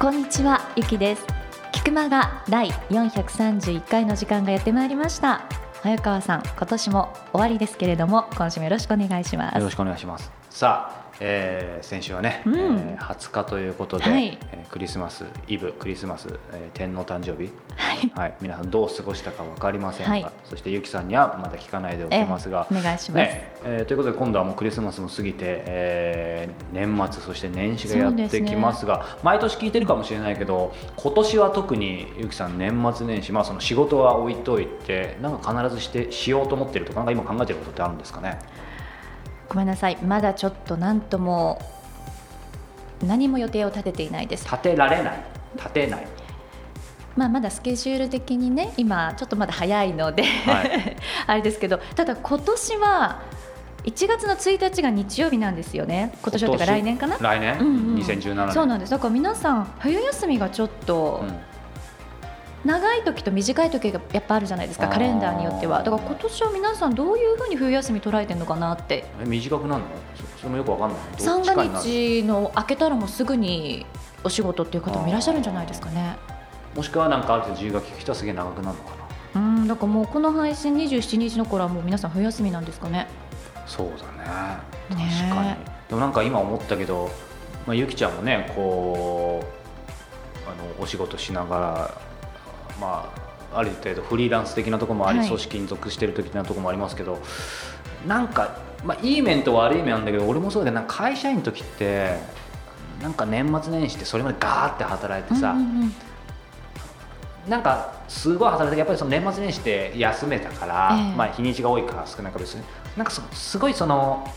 [0.00, 1.39] こんにちは、ゆきです。
[1.80, 5.46] 菊間が第431回の時間がやってまいりました。
[5.82, 9.56] 早川さん、今年も終わりですけれども、今週もよろしくお願いします。
[9.56, 10.30] よろしくお願いします。
[10.50, 12.54] さあ、えー先週はね、うん。
[12.54, 14.38] えー20日ということで、はい。
[14.52, 20.26] えークリスマスイブ、クリスマス、えー天皇誕生日、はい、はい、皆さんどう過ごしたかわかりませんが、はい。
[20.44, 23.22] そしてゆきさんにはまだ聞かないでおきますが、ええお願いします。
[23.22, 38.38] ねえーということで今度はもうクリスマスも過ぎて、えー年末そして年始がやってきますが毎年聞いてるかもしれないけど今年は特にゆきさん年末年始、まあ、その仕事は置いといてなんか必ずしてしようと思ってるとかなんか今考えてることってあるんですかね？
[39.50, 41.60] ごめんなさい、まだちょっと何とも
[43.04, 44.44] 何も予定を立てていないです。
[44.44, 45.24] 立てられない？
[45.56, 46.06] 立てない。
[47.16, 50.96] まあまだスケジュール的にね、今ちょっとまだ早いので、はい。
[51.26, 53.22] あれですけど、ただ今年は
[53.82, 56.12] 1月の1日が日曜日なんですよね。
[56.22, 57.16] 今年はというか来年かな？
[57.18, 57.94] 来年、うんうん。
[57.96, 58.52] 2017年。
[58.52, 58.92] そうなんです。
[58.92, 61.49] だから皆さん冬休みがちょっと、うん
[62.64, 65.82] 長い時と短い時がやっぱあるじゃないですかカレンダーによっては。
[65.82, 69.04] だから今年は皆さんどういうふうに冬休み捉えてるのかなって。
[69.22, 69.88] え短くなるの？
[70.14, 70.98] そそれもよくわかんない。
[71.16, 73.86] 三が日の明けたらもうすぐに
[74.24, 76.16] お仕事っていう方もいらっしゃるんじゃないですかね。
[76.76, 78.90] もしくはなんかある程度自由が利く人はすげえ長くなるのか
[79.34, 79.40] な。
[79.40, 83.06] うんだからもうこの配信27日の頃はもう皆さん冬休みなんですかね。
[83.66, 83.92] そうだ
[84.92, 84.96] ね。
[84.96, 85.54] ね確かに。
[85.88, 87.10] でもなんか今思ったけど、
[87.66, 89.42] まあ、ゆきちゃんもねこ
[90.46, 92.09] うあのお仕事しながら
[92.80, 93.12] ま
[93.52, 95.28] あある程度フリーランス的なところもあり、はい。
[95.28, 97.18] 組織に属してる的なところもありますけど
[98.06, 102.18] なんか、まあ、いい面と悪い面なんだけど俺もそうだけどなんか会社員の時って
[103.02, 105.92] なんか年末年始ってそれまでガーって働いてさ、うんうんうん。
[107.48, 111.16] なんかすごい働いてやっぱりその年末年始って休めたから、ええ。
[111.16, 112.62] まあ、日にちが多いか少ないか別に。
[112.96, 114.28] なんかそすごいその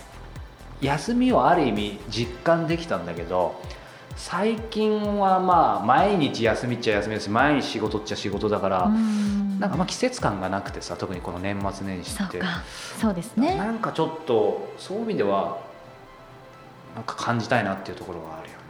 [0.82, 3.56] 休みをある意味実感できたんだけど
[4.16, 9.60] 最近はまあ毎日休みっちゃ休みですし毎日仕事っちゃ仕事だから、うん。
[9.60, 12.34] なんかまあ季節感がなくてさ特にこの年末年始って。
[12.34, 12.64] そうか。
[13.00, 13.56] そうですね。
[13.56, 15.60] なんかちょっとそういう意味では
[16.96, 18.62] なんか感じたいなっていうところはあるよね。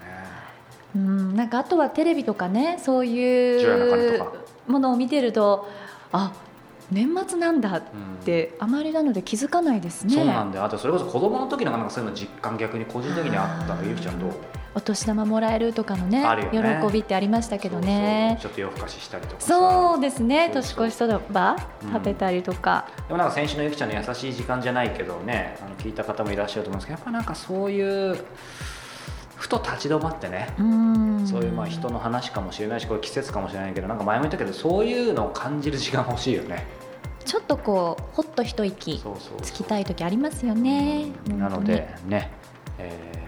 [0.96, 1.36] うん。
[1.36, 4.24] なんかあとはテレビとかねそういう
[4.68, 5.68] ものを見てると
[6.12, 6.34] あ
[6.92, 8.25] 年末なんだっうん。
[8.25, 10.16] てあまりなので気づかないですね。
[10.16, 10.66] そうなんだよ。
[10.66, 13.84] あとそれこそ子供の時なんかそういうの実感逆に個人的にあったの。
[13.84, 14.31] ゆきちゃんどう？
[14.76, 16.82] お年玉もらえるとかのねね。
[16.88, 18.38] 喜びってありましたけどね。
[18.42, 20.02] ちょっと夜更かししたりとかさそう。
[20.02, 21.94] ですね年越しそばうん。
[21.94, 28.18] 食べたりとか、でもなんか先週のゆきちゃんの優しい時間じゃないけどねあの聞いた方もいらっしゃると思うんですけどやっぱなんかそういう
[29.36, 31.28] ふと立ち止まってね、うん。
[31.28, 36.66] そういうまあ人の話かもしれないしこれ季節かもしれないけどなんか前も言ったけどそういうのを感じる時間欲しいよね。
[37.26, 39.02] ちょっとこうほっと一息
[39.42, 41.06] つきたい時ありますよね。
[41.30, 41.40] うん。
[41.40, 42.32] なのでね、
[42.80, 43.23] えー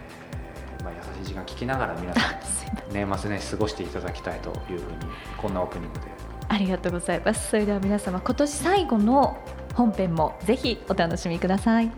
[1.26, 2.36] 時間聞きながら皆さん
[2.94, 4.98] 年末年始過ごしていただきたいというふうに
[5.38, 6.06] こんなオープニングで。
[6.48, 7.50] ありがとうございます。
[7.50, 9.38] それでは皆様今年最後の
[9.74, 11.92] 本編もぜひお楽しみください。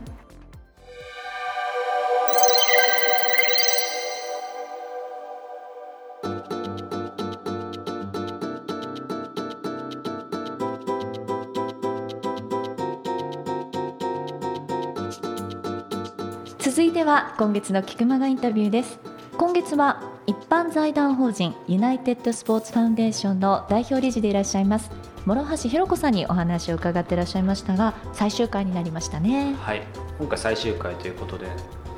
[16.60, 19.07] 続いては今月の菊間がインタビューです
[19.38, 24.90] 今月は一般財団法人ユナイテッドスポーツファウンデーションの代表理事でいらっしゃいます
[25.28, 29.54] 諸橋弘子さんにお話を伺っていらっしゃいましたが最終回になりましたね。
[29.62, 29.84] はい、
[30.18, 31.46] 今回最終回ということで、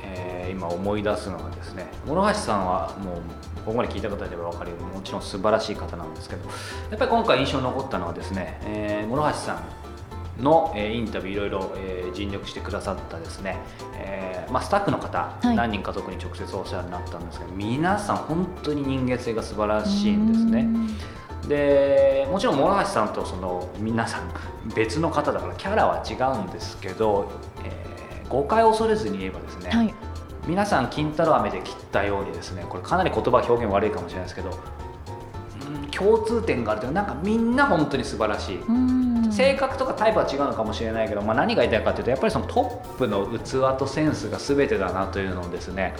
[0.02, 3.16] えー今思い出すのがですね諸橋さんはもう
[3.64, 6.44] ここまで聞いた方では分かるようにもちろん素晴らしい方なんですけど
[6.90, 9.89] やっぱり今回印象に残ったのはですね、えー諸橋さん
[10.38, 13.56] の、えーインタビューいろいろ、えー尽力してくださったですね、
[13.94, 15.56] えーまあ、スタッフの方、はい。
[15.56, 20.66] 何人か特に直接お世話になったんですけど皆さん本当に人間性が素晴らしいんですね。
[21.48, 24.30] でもちろん諸橋さんとその皆さん
[24.74, 27.30] 別の方だからキャラは違うんですけど、
[27.64, 27.90] えー
[28.28, 29.94] 誤解を恐れずに言えばですね、はい。
[30.46, 34.79] 皆さん金太郎飴で切ったようにですねこれかなり言葉表現悪いかもしれないですけど、うん
[35.90, 38.60] 共通点があるというかなんかみんな本当に素晴らしい。
[38.60, 39.10] うん。
[39.32, 45.94] 性格とかタイプは違うのかもしれないけど、まあ、何が言いたいかというとやっぱりそのトップの器とセンスが全てだなというのをですね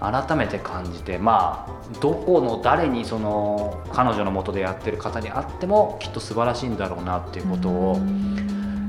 [0.00, 7.96] 改めて感じてまあどこの誰にその彼女のもとでやってる方にあってもきっと素晴らしいんだろうなっていうことを、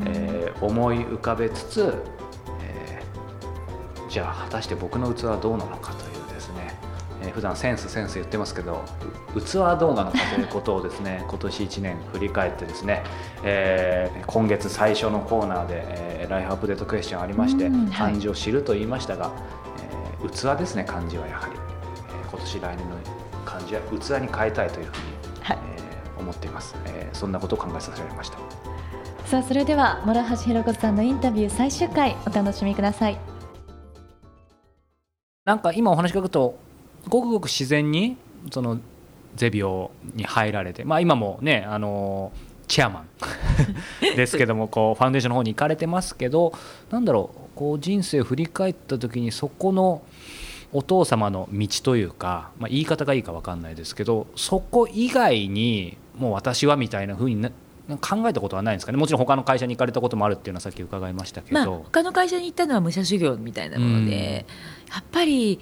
[0.05, 1.93] えー、思い浮かべつつ、
[2.61, 6.14] えー、じゃあ果たして僕の器はどうなのかという
[7.25, 8.83] えー、普段センスセンス言ってますけど
[9.35, 13.03] 器はどうなのかということをですね 今年1年振り返ってですね、
[13.43, 19.31] えー、今月最初のコーナーで、えー、ライフアップデートクエスチョンありまして、漢字を知ると言いましたが
[20.31, 22.95] 器ですね漢字はやはり、えー、今年来年の
[23.45, 28.37] 漢字は器に変えたいというふうに、はい、えー、思っています、えー、そんなことを考えさせられました。
[29.25, 33.17] さあそれでは諸橋弘子さんのインタビュー最終回お楽しみください。
[35.45, 36.57] なんか今お話聞くと
[37.09, 38.17] ごくごく自然に
[38.51, 38.79] その
[39.35, 42.31] ゼビオに入られて、まあ、今もねあの
[42.67, 43.07] チェアマン
[44.15, 46.53] ですけどもこうファンデーションの方に行かれてますけど
[46.89, 50.01] なんだろうこう人生を振り返った時にそこの
[50.73, 57.49] お父様の道というか、まあ、言い方がいいか分かんないですけどそこ以外にもう私はみたいなふうに
[58.01, 58.97] 考えたことはないんですかね。
[58.97, 64.45] もちろん他の会社に行かれたこともあるっていうのはさっき伺いましたけど、まあ、他の会社に行ったのは武者修行みたいなもので、
[64.87, 65.59] うん、やっぱり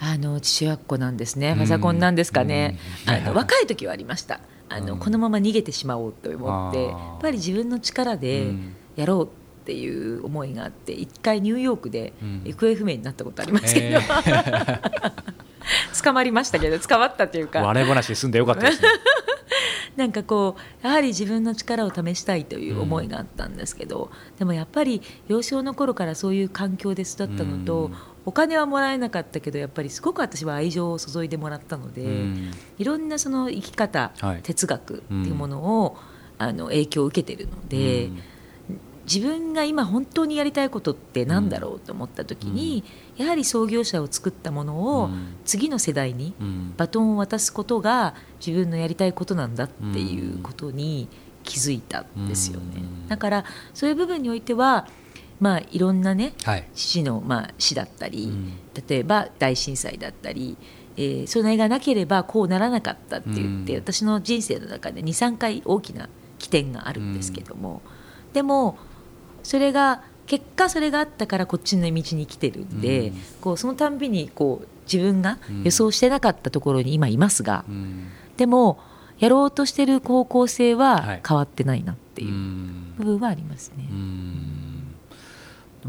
[0.00, 1.54] あの父親っ子なんですね。
[1.54, 4.40] ファザコンなんですかね、うん、あの若い時はありました。
[4.68, 8.52] あの、うん、このまま逃げてしまおうと思ってやっぱり自分の力で
[8.96, 9.28] やろうっ
[9.64, 12.12] ていう思いがあって一回ニューヨークで
[12.44, 14.00] 行方不明になったことありますけど、
[16.02, 17.60] 捕まりましたけど捕まったというか。
[17.60, 18.88] 笑い話で済んでよかったですね。
[19.96, 27.94] なんかこうやはり自分の力を試したいという思いがあったんですけど、うん、でもやっぱり幼少の頃からそういう環境で育ったのと、うん、
[28.28, 35.96] お金はもらえなかったけどやっぱりすごく私は愛情を注いでもらったので、うん、いろんなその生き方、はい、哲学っていうものを、
[36.36, 38.10] あの影響を受けてるので。
[39.10, 42.84] 自分が今本当にやりたいことって何だろうと思った時に、
[43.16, 45.08] やはり創業者を作ったものを
[45.46, 46.34] 次の世代に
[46.76, 51.08] バトンを渡すことが自分のやりたいことなんだっていうことに
[51.42, 52.82] 気づいたんですよね。
[53.08, 54.86] だからそういう部分においては
[55.40, 58.32] まあ、いろんなね、はい、父の、まあ、死だったり、
[58.88, 60.56] 例えば大震災だったり、
[60.96, 66.08] えー、それがなければこうならなかったって言って、私の人生の中で23回大きな
[66.38, 67.82] 起点があるんですけども、
[68.32, 68.78] でも
[69.42, 78.78] それが結果それがあったからこっちの道に来てるんで、うん、こうそのたんびにこう自分が予想してなかったところに今いますが、うん、でも
[79.18, 82.32] やろうとしてる方向性は変わってないなっていう
[82.98, 83.88] 部分はありますね。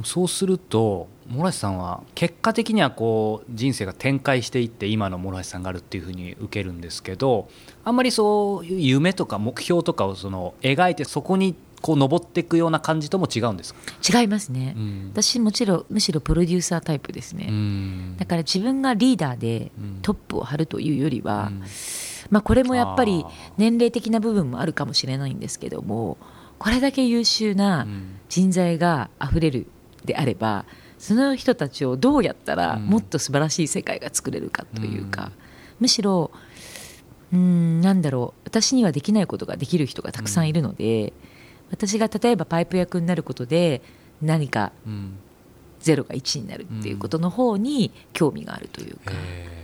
[0.03, 7.49] そうすると諸橋さんは結果的にはこう人生が展開していって今の諸橋さんがあるっていうふうに受けるんですけど
[7.83, 13.73] あんまりそういう夢とか目標とかをその描いてそこにこう登っていくような感じとも違うんです
[14.13, 21.63] 違いますね、うん、私もちろんむしろプロデューサータイプですね、うん、だから自分がリーダーでトップを張るというよりは、うん、
[22.29, 23.25] まあ、これもやっぱり
[23.57, 26.17] 年齢的な部分もあるかもしれないんですけども
[26.57, 27.87] これだけ優秀な
[28.27, 29.67] 人材があふれる
[30.05, 30.65] であれば
[30.97, 35.31] その人たちをどうやったらもっと素晴らしい世界が作れるかというか、
[35.79, 36.31] むしろ
[37.31, 41.13] うんなんだろう私にはできないことができる人がたくさんいるので、
[41.71, 43.81] 私が例えばパイプ役になることで
[44.21, 44.71] 何か
[45.81, 49.13] 0が1になるっていうことの方に興味があるというか、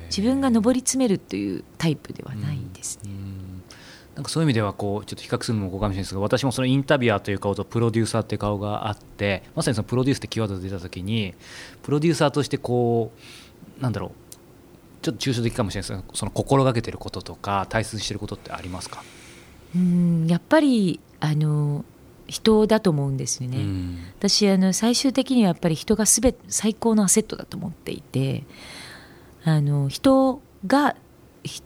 [0.06, 3.10] 自分が上り詰めるというタイプではないですね。
[4.15, 11.34] なんかそういう意味ではこうちょっと比較するのもおこがましいんですが私もそのインタビュアーという顔とプロデューサーという顔があってまさにそのプロデュースってキーワードが出た時に
[11.84, 13.12] プロデューサーとしてこ
[13.77, 14.12] うなんだろう
[15.01, 19.03] ちょっと抽象的かもしれないですがその心がけてることとか大切にしてることってありますか？
[19.75, 21.84] うんやっぱりあの
[22.27, 28.45] 人だと思うんですよね、うん、私あの最終的にはやっぱり人が全て最高のアセットだと思っていて
[29.43, 30.95] あの人が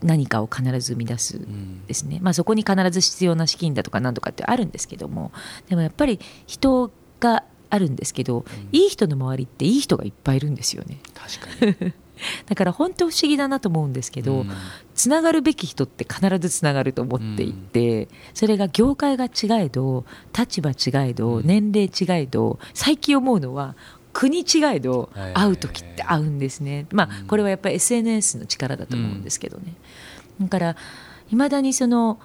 [0.04, 1.40] 何かを必ず生み出す
[1.88, 5.32] ですね、うん、まあ、そこに必ず必要な資金だとか何とかってあるんですけども。
[5.68, 11.00] でもやっぱり人があるんですけど、うん、いい人の周りっていい人がいっぱいいるんですよね。
[11.14, 11.94] 確かに。
[12.48, 14.46] だから本当不思議だなと思うんですけど、
[14.94, 20.06] つながるべき人って必ずつながると思っていて、それが業界が違えど
[20.38, 23.76] 立場違えど年齢違えど最近思うのは
[24.20, 24.46] 国違
[24.76, 29.76] えど会う時って会うんですね、まあ、これはやっぱり SNS の力だと思うんですけどね、
[30.42, 30.76] だから
[31.32, 32.20] いまだにその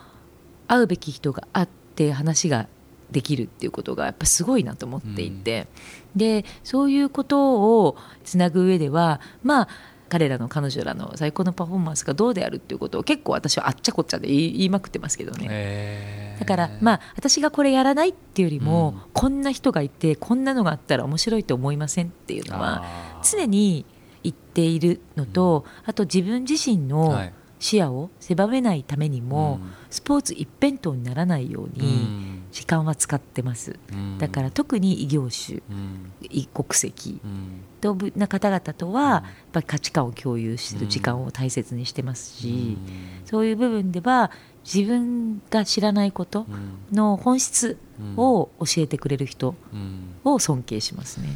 [0.67, 2.67] 会うべき人が会って話が
[3.13, 5.69] できるっていうことがやっぱすごいなと思っていて、
[6.17, 9.69] うん、でそういうことをつなぐ上ではまあ
[10.15, 16.37] 彼らの彼女らの最高のパフォーマンスがどうであるっていうことを結構私はあっちゃこっちゃで言いまくってますけどね。
[16.39, 22.85] だからまあ私がこれやらないっていうよりも、うん、こんな人がいてこんなのがあったら面白いと思いませんっていうのは
[23.25, 23.85] 常に
[24.23, 27.35] 言っているのと、あと自分自身のはい。
[27.61, 29.73] 視野を狭めないためにも、うん。
[29.89, 32.24] スポーツ一辺倒にならないよううにん
[32.55, 34.19] 時間は使ってます、うん。
[34.19, 36.15] だから特に異業種うん。
[36.31, 37.65] 異国籍うん。
[37.81, 39.11] とな方々とは、うん。
[39.11, 43.23] やっぱり価値観を共有する時間を大切にしてますし、うん。
[43.25, 44.31] そういう部分では
[44.65, 46.87] 自分が知らないことうん。
[46.93, 47.77] の本質
[48.17, 50.15] を教えてくれる人うん。
[50.23, 51.31] を尊敬しますね。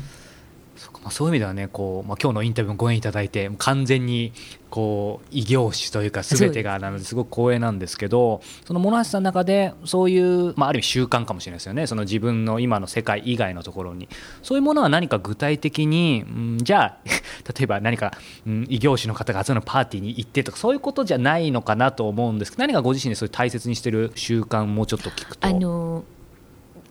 [0.78, 4.32] そうかまあ、そういう意味ではねこう、まあ、今日のインタビューもご縁いただいて完全に
[4.70, 11.86] こう異業種というか全てがなのですごく光栄なんですけどその諸橋さんの中でそういう、まあ、ある意味習慣かもしれないですよね。
[11.86, 14.08] その自分の今の世界以外のところに。
[14.42, 16.96] そういうものは何か具体的に、うん、じゃあ
[17.58, 18.12] 例えば何か、
[18.46, 25.48] うん、異業種の方が集まるパーティーに行ってとかそういうことじゃないのかなと思うんですけど何かご自身でそういう大切にしてる習慣もうちょっと聞くと。
[25.48, 26.04] あの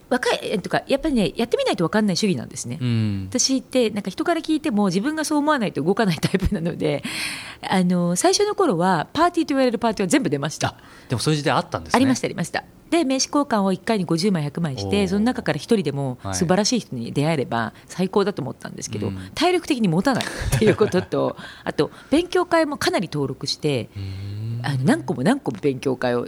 [0.09, 2.77] 若いえとかやっぱりねやってみないと分かんない主義なんですね。
[2.81, 3.27] うん。
[3.29, 7.03] 私ってなんか人から聞いても自分がそう思わないと動かないタイプなので
[7.67, 10.69] あの最初の頃はパーティーと言われるパーティーは全部出ました。
[10.69, 10.75] あ
[11.09, 11.97] でもそういう時代あったんですね。
[11.97, 12.63] ありましたありました。
[12.89, 16.35] で名刺交換を1回に50枚100枚してその中から1人でもはい。
[16.35, 19.17] 素晴らしい人に出会えれば最高だと思ったんですけど、うん。
[19.35, 21.35] 体力的に持たないっていうことと
[21.65, 24.61] あと勉強会もかなり登録してうん。
[24.63, 26.27] あの何個も何個も勉強会を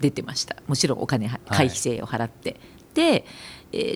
[0.00, 0.56] 出てました。
[0.66, 1.56] もちろんお金ははい。
[1.58, 2.60] 会費制を払って、で、
[3.02, 3.24] えー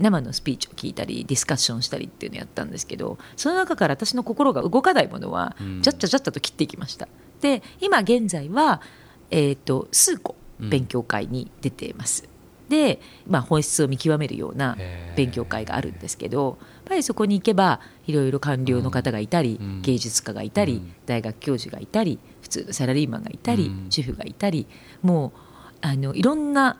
[0.03, 5.81] 生のスピーチを聞いたりディスカッションしたりっていうのをやったんですけどその中から私の心が動かないものはうん。
[5.83, 7.09] じゃっちゃじゃっちゃと切っていきました。
[7.41, 8.83] で今現在は、
[9.31, 12.29] えー、と数個勉強会に出ています、
[12.69, 14.77] で、まあ、本質を見極めるような
[15.17, 19.83] 勉強会があるんですけどやっぱりそこに行けばいろいろ官僚の方がいたり、うん。
[19.83, 20.95] 芸術家がいたり、うん。
[21.07, 23.87] 大学教授がいたり普通のサラリーマンがいたり、うん。
[23.91, 24.67] 主婦がいたり
[25.03, 25.39] もう
[25.81, 26.79] あのいろんな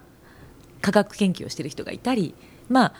[0.81, 2.35] 科学研究をしている人がいたり
[2.69, 2.93] まあ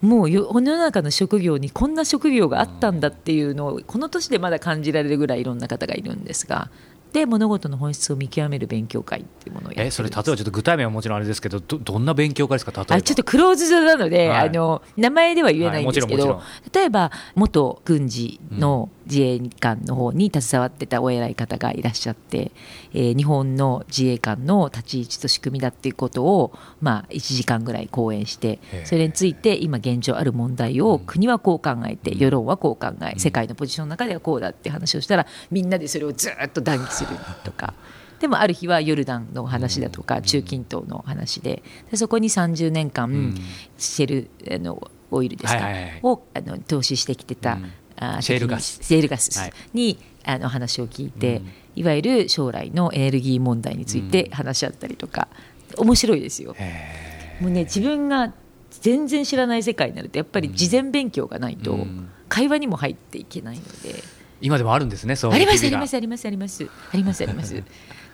[0.00, 6.70] もうよ世の中の職業にこんな職業があったんだっていうのをこの年でまだ感じられるぐらいいろんな方がいるんですが
[7.14, 12.96] で物事の本質を見極める勉強会っていうものをえそれ例えばちょっと具体名はもちろんあれですけどどどんな勉強会ですか例えば。
[12.96, 14.48] あちょっとクローズドなので、はい。
[14.48, 22.52] あの名前では言えないんですけど、はい例えば元軍事の自衛官の方に携わってたお偉い方がいらっしゃって、
[22.92, 33.20] えー日本の自衛官の立ち位置と仕組みだっていうことを、まあ、1時間ぐらい講演してそれについて今現状ある問題を国はこう考えて世論はこう考えうん。
[33.20, 37.10] 世界のポジションの中ではこうだって話をしたらみんなでそれをずっと談義する
[37.44, 37.74] とか。
[38.20, 43.34] でもある日はヨルダンの話だとか中近東の話ででそこに30年間、うん。
[43.76, 45.68] シェルあのオイルですか、
[46.02, 48.78] をあの投資してきてた、うんあシェールガス。
[48.82, 49.52] シェールガスはい。
[49.72, 51.52] に、あの話を聞いて、うん。
[51.76, 55.28] いわゆる将来のエネルギー問題について話し合ったりとか、
[55.76, 56.54] 面白いですよ。
[56.58, 58.32] へもうね自分が
[58.70, 62.08] 全然知らない世界になるとやっぱり事前勉強がないとうん。
[62.28, 64.02] 会話にも入っていけないので。
[64.40, 66.64] 今でもあるんですねそうありますありますありますあります。
[66.92, 67.62] ありますあります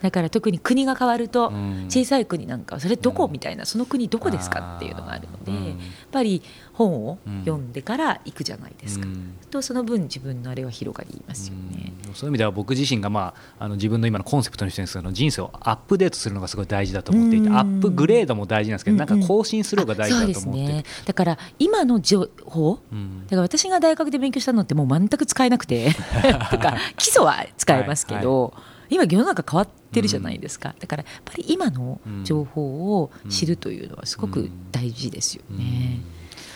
[0.02, 1.86] だから特に国が変わるとうん。
[1.88, 5.66] 小さい国なんかはそれどこうんみたいなその国どこですかっていうのがあるのでうん。
[5.66, 5.76] やっ
[6.12, 6.42] ぱり
[6.72, 9.06] 本をうん読んでから行くじゃないですか。
[9.06, 9.34] うん。
[9.50, 11.92] とその分自分のあれは広がりますよね。
[12.08, 12.14] うん。
[12.14, 17.56] そういう意味では僕自身が、まあ、あの自分の今のコンセプトにしてるんですけど人生をアップデートするのがすごい大事だと思っていてうん。
[17.56, 19.28] アップグレードも大事なんですけどなんかうんうん。
[19.28, 20.84] 更新するのが大事だと思ってあそうですね。
[21.06, 23.24] だから今の情報うん。
[23.24, 25.92] だから私が大学で勉強したのってもう全く使えなくて
[26.50, 28.54] とか基礎は使えますけど、
[28.90, 36.00] 今世の中変わってるじゃないですか、だからやっぱり今の情報を知るというのはすごく大事ですよね。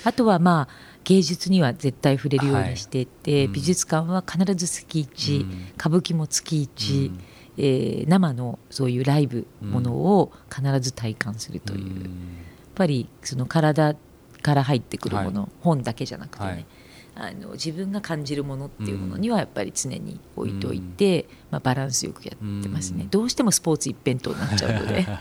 [0.04, 5.68] あとはまあ芸術には絶対触れるようにしていて、はい美術館は必ず月1、うん。
[5.78, 7.20] 歌舞伎も月1、うん。
[7.56, 12.08] えー生のそういうライブものを必ず体感するという、やっ
[12.74, 13.94] ぱりその体
[14.42, 16.66] から入ってくるもの、本だけじゃなくてね、はい
[17.16, 23.10] あの自分が感じるものっていうものにはやっぱり常に置いておいて、まあ、バランスよくやってますね、うん。
[23.10, 25.06] どうしてもスポーツ一辺倒になっちゃうので。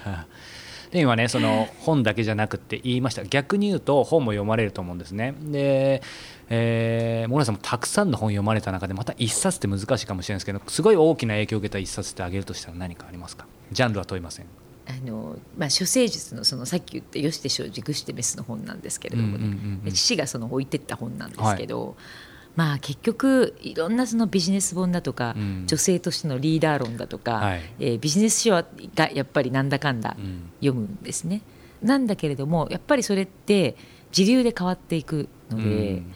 [0.93, 3.23] で今ねその本だけじゃなくて言いました。
[3.23, 5.33] 逆に言うと本も読まれると思うんですね。
[5.39, 6.03] で、
[6.49, 13.47] えー、モナさんもたくさんの本読まれた中でまた一冊って難しいかもしれないですけどすごい大きな影響を受けた一冊ってあげるとしたら何かありますか？
[13.71, 14.45] ジャンルは問いません
[14.85, 19.83] あの、まあ、処世術のそのさっき言った「よして生じ愚してメス」の本なんですけれどもね、うんうんうんうん。
[19.85, 21.95] で父がその置いてった本なんですけど、
[22.55, 25.63] まあ結局いろんなそのビジネス本だとか、うん。
[25.67, 27.61] 女性としてのリーダー論だとか、はい。
[27.79, 28.65] えービジネス書が
[29.13, 30.49] やっぱりなんだかんだうん。
[30.59, 31.41] 読むんですね。
[31.81, 33.75] なんだけれどもやっぱりそれって
[34.11, 36.13] 時流で変わっていくので、うん。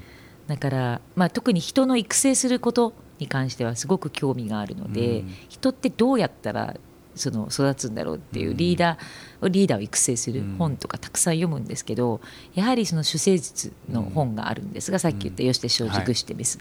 [0.47, 5.33] だから、まあ、特に人の育成することに関してはすごく興味があるので、うん。
[5.50, 6.75] 人ってどうやったら
[7.17, 12.21] その育つんだろうっていうリーダー、リーダーを育成する本とかたくさん読むんですけど
[12.53, 16.59] やはりその主生術の本があるんですが、さっき言った「よしでしょう熟してメス」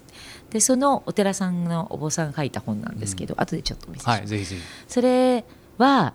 [0.51, 4.63] でそのお寺さんのお坊さんが書いた本なんですけど、後でちょっと見せて、はい、ぜひぜひ。
[4.89, 5.45] それ
[5.79, 6.15] は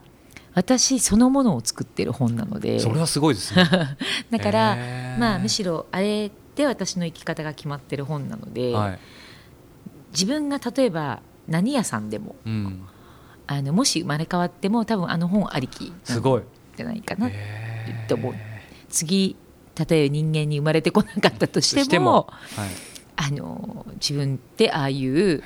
[0.53, 2.79] 私そのものを作ってる本なので。
[2.79, 3.67] それはすごいですね。
[4.31, 4.77] だから、
[5.17, 8.99] まあ、むしろあれで私の生き方が決まってる本なので、はい。
[10.11, 12.81] 自分が例えば何屋さんでもうん、
[13.51, 16.43] あのもし生まれ変わっても多分あの本ありきすごい
[16.77, 17.29] じゃないかな。
[18.07, 18.33] と思う。
[18.89, 19.35] 次
[19.77, 22.27] 例えば人間に生まれてこなかったとしても
[23.17, 25.43] あの自分ってああいう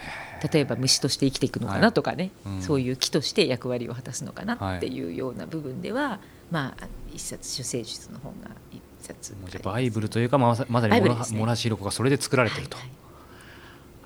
[0.51, 2.53] 例えば虫として生きていくのかなとかね、はい。
[2.55, 6.19] うんそういう木として役割を果たすのかなはいっていうような部分では、
[6.51, 11.21] まあ一冊主生術の本が一冊もうじゃあバイブルというかまさまさにモラね。
[11.31, 12.95] モラシロコがそれで作られてると、はいはい。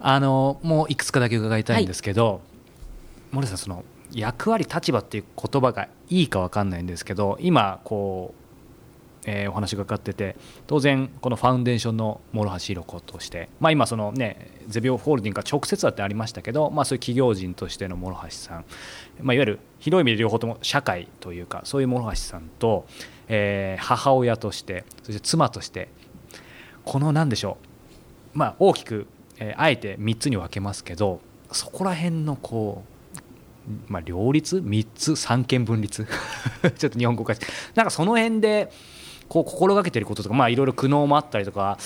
[0.01, 2.41] あのもういくつかだけ伺いたいんですけど、
[3.31, 8.33] 森さんその役割立場っていう言葉がいいかわかんないんですけど今こ
[9.25, 18.65] う、えーお話がかかってて当然このファウンデーションの諸橋ひろ子として、まあ、今そのねゼビオホールディングが直接だってありましたけど、まあ、そういう企業人としての諸橋さん、
[19.21, 22.87] まあ、いわゆる広い意味で両方とも社会というかそういう諸橋さんと、
[23.27, 25.89] えー母親としてそして妻として
[26.83, 27.57] この何でしょ
[28.33, 29.05] うまあ、大きく、
[29.37, 31.19] えーあえて3つに分けますけど
[31.51, 32.98] そこら辺のこう、
[33.87, 35.15] まあ、両立？3つ？
[35.15, 36.05] 三権分立？
[36.77, 38.71] ちょっと日本語化してなんかその辺で
[39.27, 41.77] こう心がけてることとか、まあ、いろいろ苦悩もあったりとか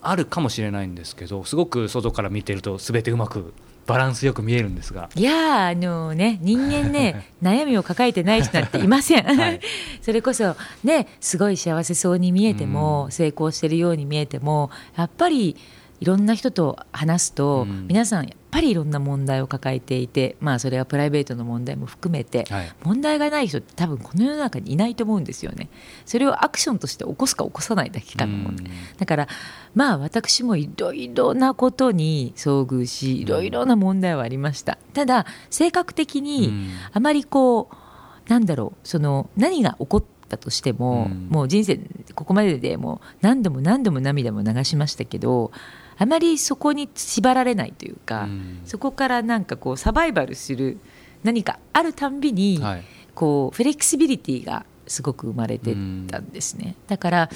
[0.00, 3.52] あるかもしれないんですけどすごく外から見てると全てうまく
[3.86, 5.10] バランスよく見えるんですが。
[5.14, 9.60] いやーあのね人間ね 悩みを抱えてない人なんていません、はい。
[10.00, 13.12] それこそねすごい幸せそうに見えても、うん。
[13.12, 15.56] 成功してるように見えてもやっぱり
[16.00, 17.86] いろんな人と話すと、うん。
[17.88, 22.72] 皆さんぱりいろんな問題を抱えていてまあそれはプライベートの問題も含めて、はい。
[22.84, 25.68] 問題がない人って多分この世の中にいないと思うんですよね。
[26.06, 28.72] それをアクションとして起こすか起こさないだけかの問題うん。
[28.96, 29.28] だから
[29.74, 34.78] まあ私もいろいろなことに遭遇しいろいろな問題はありました。
[34.92, 36.70] ただ性格的にうん。
[36.92, 41.28] あまりこうなんだろうその何が起こったとしても、うん。
[41.28, 41.80] もう人生
[42.14, 45.50] ここまででもう何度も何度も涙も流しましたけど
[45.96, 48.60] あまりそこに縛られないというか、うん。
[48.64, 50.78] そこからなんかこうサバイバルする
[51.22, 52.84] 何かあるたんびに、はい。
[53.14, 55.76] こうフレキシビリティがすごく生まれてっ
[56.08, 57.30] たんですね、だから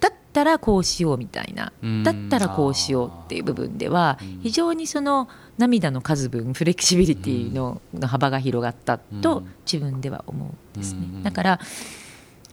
[0.00, 2.02] だったらこうしようみたいな、うん。
[2.04, 4.40] だったらこうしようっていう部分ではうん。
[4.42, 9.54] 非常にその涙の数分フレキシビリティのの幅が広がったとうん。
[9.64, 11.22] 自分では思うんですね、うん。
[11.22, 11.60] だから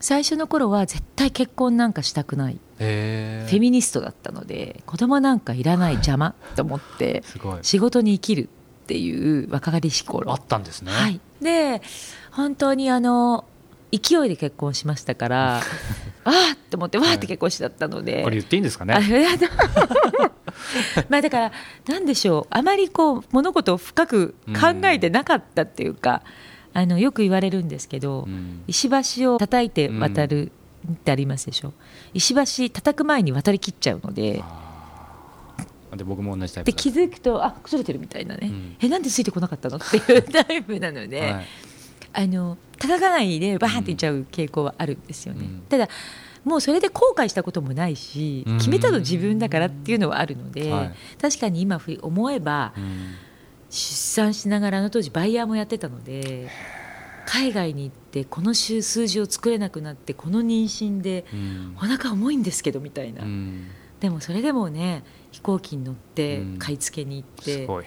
[0.03, 2.59] 最初の頃は絶対結婚なんかしたくない。
[2.77, 7.59] フェミニストだったので子供なんかいらない邪魔と思って すごい。
[7.61, 8.49] 仕事に生きる
[8.83, 10.29] っていう若かりし頃。
[10.33, 10.91] あったんですね。
[10.91, 11.81] はい、で
[12.31, 13.45] 本当にあの
[13.93, 15.61] 勢いで結婚しましたから
[16.25, 19.25] ああって思ってわーって結婚しちゃったので、これ言っていいんですかあね。
[21.07, 21.51] まあだから
[21.87, 22.47] なんでしょう。
[22.49, 26.23] あまりこう物事を深く考えてなかったっていうか、
[26.73, 28.63] あのよく言われるんですけど、うん。
[28.67, 30.51] 石橋を叩いて渡る
[30.91, 31.73] ってありますでしょ？
[32.13, 32.33] 石
[32.67, 34.43] 橋叩く前に渡りきっちゃうので。
[35.95, 38.75] で僕も同じタイプだで気づくとあそれてるみたいなね、うん。
[38.81, 39.77] えなんでついてこなかったの？
[39.77, 41.45] っていうタイプなので、はい。
[42.13, 45.61] あの叩かないでバーンっていっちゃう傾向はあるんですよね、うん。
[45.69, 45.87] ただ
[46.43, 48.57] もうそれで後悔したこともないし、うん。
[48.57, 50.93] 決めたの自分だからっていうのはあるので、はい。
[51.21, 53.13] 確かに今思えば、うん
[53.73, 56.47] 出産しながらあの当時バイヤーもやってたので
[57.25, 61.75] 海外に行ってこの数数字を作れなくなってこの妊娠でうん。
[61.77, 63.67] お腹重いんですけどみたいな、うん。
[63.99, 66.57] でもそれでもね飛行機に乗ってうん。
[66.59, 67.85] 買い付けに行って、すごい。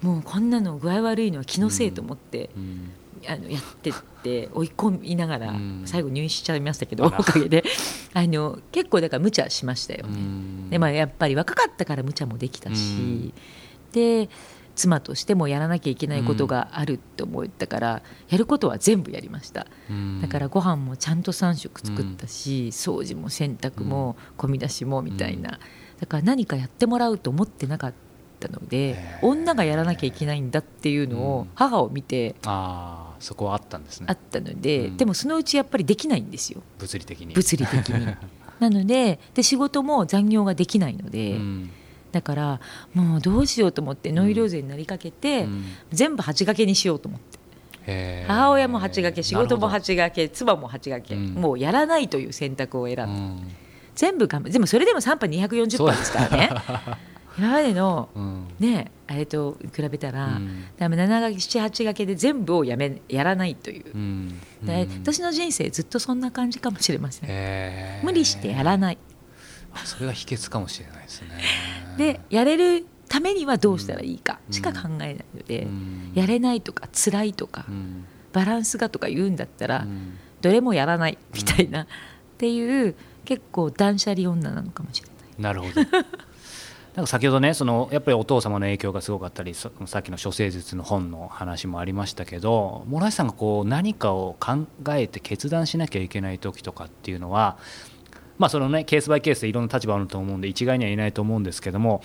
[0.00, 2.92] もうこんなの具合悪いのは気のせいと思って、うん。
[3.28, 5.82] あのやってって追い込みながら、うん。
[5.84, 7.64] 最後入院しちゃいましたけどおかげで。
[8.14, 10.14] あの結構だから無茶しましたよね。
[10.14, 10.70] うん。
[10.70, 13.32] でまあ、やっぱり若かったから無茶もできたし、うん。
[13.92, 14.30] で
[14.74, 19.66] 妻としてもやらなきゃいけないことがあるって思ったから、やることは全部やりました。
[19.90, 20.20] うん。
[20.20, 25.58] だからご飯もちゃんと3食作ったし、掃除も洗濯も込み出しもみたいな、
[26.00, 27.94] だから何かやってもらうと思ってなかっ
[28.40, 31.50] たので女がやらなきゃいけないんだっていうのをうん。
[31.54, 34.06] 母を見てああそこはあったんですね。
[34.08, 34.96] あったので、うん。
[34.96, 36.62] でもそのうちやっぱりできないんですよ。
[36.78, 37.34] 物理的に。
[37.34, 38.06] 物理的に。
[38.60, 41.70] なのでで仕事も残業ができないので、うん
[42.12, 42.60] だから
[42.94, 45.64] もうどうしようと思ってノイローゼになりかけて、うん。
[45.92, 48.24] 全部8掛けにしようと思って。
[48.26, 51.34] 母親も8掛け仕事もなる8掛け妻も8掛け、うん。
[51.34, 53.48] もうやらないという選択を選んだ、うん。
[53.94, 56.50] 全部頑張でもそれでも3波240波ですからね。
[57.38, 58.46] 今までのうん。
[58.58, 60.64] ねあれと比べたら、うん。
[60.78, 63.84] 多分7掛け78掛けで全部をやめやらないという、
[65.02, 68.98] 私の人生ずっとそんな感じかもしれません、無理してやらない。
[68.98, 69.09] あ
[69.84, 71.28] それが秘訣かもしれないですね。
[71.96, 76.12] でやれるためにはどうしたらいいかしか考えないので、うん。
[76.14, 78.06] やれないとか辛いとか、うん。
[78.32, 80.16] バランスがとか言うんだったら、うん。
[80.40, 81.86] どれもやらないみたいな、っ
[82.38, 85.54] ていう結構断捨離女なのかもしれない。
[85.56, 85.86] なるほど。
[86.94, 97.58] なんか先ほどねそのやっぱりお父様の影響がすごかったりそさっきの処世術の本の話もありましたけど諸橋さんがこう何かを考えて決断しなきゃいけない時とかっていうのは
[98.40, 102.02] まあそのねケースバイケースでいろんな立場あると思うんで一概には言えないと思うんですけども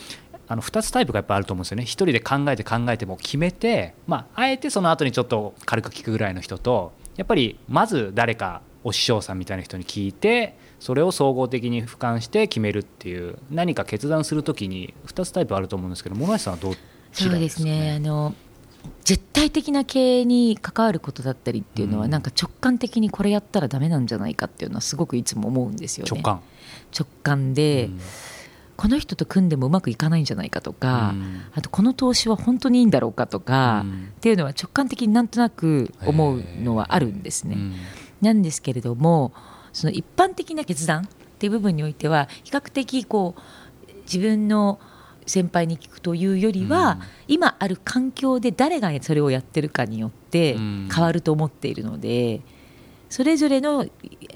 [0.50, 1.84] あの2つタイプがやっぱあると思うんですよね。
[1.84, 16.76] 一人で考えて考えても決めて、まあ、あえてその後にちょっと軽く聞くぐらいの人とやっぱりまず誰かお師匠さんみたいな人に聞いてそれを総合的に俯瞰して決めるっていう何か決断するときに2つタイプあると思うんですけど諸橋さんはどっ
[17.13, 17.93] ちそうですね。
[17.95, 18.36] あの
[19.04, 22.12] 絶対的な経営に関わることだったりっていうのは、うん。
[22.12, 26.10] なんか直感的にこれやったらダメなんじゃないかっていうのはすごくいつも思うんですよね。
[26.12, 26.41] 直感。
[26.98, 28.00] 直感で、うん。
[28.78, 31.41] この人と組んでもうまくいかないんじゃないかとか、うん。
[31.54, 34.12] あとこの投資は本当にいいんだろうかとか、うん。
[34.17, 37.56] っていうのは直感的になんとなく思うのはあるんですね。
[37.56, 37.76] うん。
[38.21, 39.34] なんですけれども
[39.71, 44.80] その一般的な決断っていう部分においては比較的こう自分の
[45.26, 47.00] 先輩に聞くというよりは、うん。
[47.28, 50.90] 今ある環境で誰がそれをやってるかによってうん。
[50.94, 52.42] 変わると思っているので、
[53.10, 53.86] それぞれの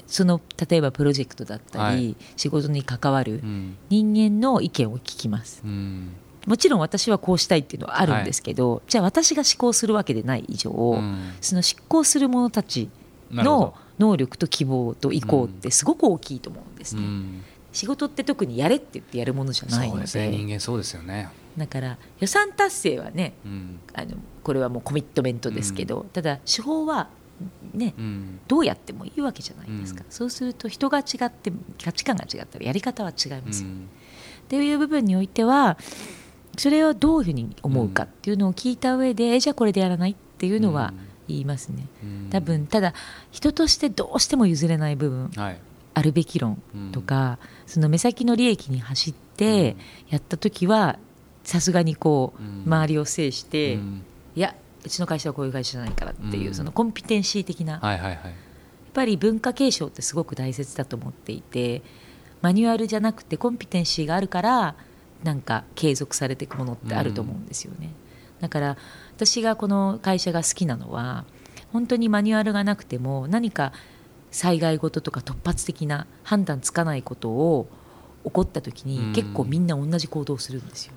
[0.07, 2.15] その例えばプロジェクトだったり、はい。
[2.35, 3.77] 仕事に関わるうん。
[3.89, 5.61] 人間の意見を聞きます。
[5.63, 6.13] うん。
[6.45, 11.33] もちろん私はこうしたいっていうのはあるんですけど、じゃあ私が思考するわけでない以上、うん。
[11.41, 12.89] その執行する者たち
[13.31, 20.07] の能力と希望と意向ってすごく大きいと思うんですね、どうん仕事って特にやれって言ってやるものじゃないので。
[20.07, 20.37] そうですね。
[20.37, 21.29] 人間そうですよね。
[21.57, 23.79] だから予算達成はねうん。
[23.93, 27.09] あのこれはもうコミットメントですけど、ただ手法は
[27.73, 28.39] ねうん。
[28.47, 30.11] どうやってもいいわけじゃないですか、うん。
[30.11, 31.51] そうすると人が違って
[31.83, 33.75] 価値観が違ったらやり方は違いますよ、うん。
[33.75, 35.77] っていう部分においては
[36.57, 40.93] それをどういうふうに思うかっていうのを聞いた上で、えじゃあこれでやらないっていうのは
[41.27, 42.27] 言いますね、うん。
[42.29, 42.93] 多分ただ
[43.31, 45.29] 人としてどうしても譲れない部分。
[45.35, 45.59] はい
[45.99, 46.61] あるべき論
[46.93, 49.75] とか、その目先の利益に走って
[50.09, 50.97] やった時は
[51.43, 52.63] さすがにこう、うん。
[52.65, 54.03] 周りを制して、うん。
[54.35, 56.53] いやうちの会社はこういう会社じゃないからっていう、うん。
[56.53, 61.83] そのコンピテンシー的な、やっぱり文化継承ってすごく大切だと思っていて
[62.41, 64.75] マニュアルじゃなくてコンピテンシーがあるから
[65.23, 67.91] なんか継続されていくものってあると思うんですよね、
[68.39, 68.77] だから
[69.15, 71.25] 私がこの会社が好きなのは
[71.71, 73.73] 本当にマニュアルがなくても何か
[74.31, 77.67] 災害事とか突発的な判断つかないことを
[78.23, 79.11] 起こった時うん。
[79.11, 80.93] に結構みんな同じ行動をするんですよ。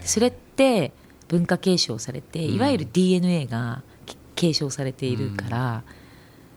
[0.00, 0.92] それって
[1.28, 2.54] 文化継承されてうん。
[2.56, 5.82] いわゆる DNA がけ継承されているから、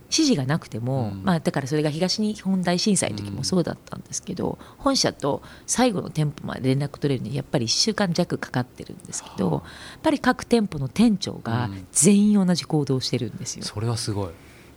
[0.05, 1.23] 指示がなくても、うん。
[1.23, 9.61] まあ、だからそれが東日本大震災の時もそうだったんですけど、本社と最後の店舗まで連絡取れるのにやっぱり1週間弱かかってるんですけどやっ
[10.03, 11.87] ぱり各店舗の店長がうん。
[11.91, 13.65] 全員同じ行動をしてるんですよ。
[13.65, 14.29] それはすごい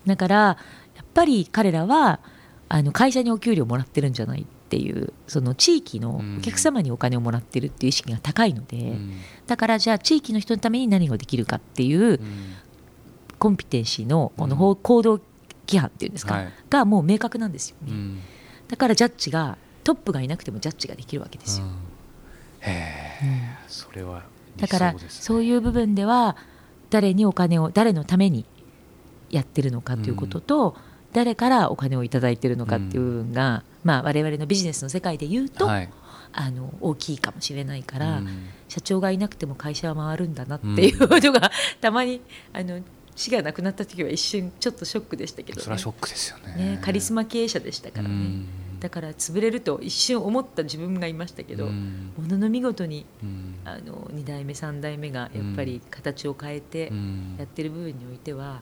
[0.08, 0.56] だからや
[1.02, 2.18] っぱり彼らは
[2.68, 9.12] あの会社にお給料もらってるんじゃないっていうその地域のお客様にお金をもらってるっていう意識が高いので、うん。
[9.46, 12.18] だからじゃあ地域の人のために何ができるかっていううん。
[13.38, 15.20] コンピテンシーのこの行動
[15.66, 16.52] 規範っていうんですか、はい。
[16.68, 18.18] がもう明確なんですよね、うん。
[18.66, 21.72] だからジャッジがトップがいなくてもジャッジができるわけですよ、うん。
[22.62, 24.24] へえそれは
[24.56, 26.36] 理だからそういう部分では
[26.90, 28.44] 誰にお金を誰のために
[29.30, 30.76] やってるのかということと、
[31.12, 35.90] 誰からお金をいただいてるのかっていう部分が、まあ、我々のビジネスの世界で言うと、はい。
[36.30, 38.50] あの大きいかもしれないから、うん。
[38.68, 42.20] 社長がいなくても会社は回るんだなっていうのが、 たまに
[42.52, 42.80] あの
[43.16, 45.62] 死が亡くなった時は一瞬ちょっとショックでしたけど、ね。
[45.62, 46.54] それはショックですよね。
[46.54, 48.46] ね、カリスマ経営者でしたからね、うん。
[48.78, 52.12] だから潰れると一瞬思った自分がいましたけど、うん。
[52.16, 53.54] ものの見事にうん。
[53.64, 57.36] あの2代目3代目がやっぱり形を変えてうん。
[57.38, 58.60] やってる部分においては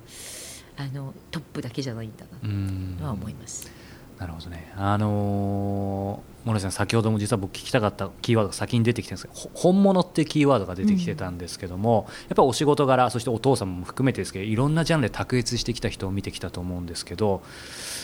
[0.76, 3.70] あのトップだけじゃないんだなうんとは思います。
[4.18, 4.72] なるほどね。
[4.76, 17.42] あのー、森さん、先ほども実は僕聞きたかったキーワードが先に出てきてるんですけど、ほ本物ってキーワードが出てきてたんですけども、やっぱお仕事柄、そしてお父様も含めてですけど、いろんなジャンルで卓越してきた人を見てきたと思うんですけど、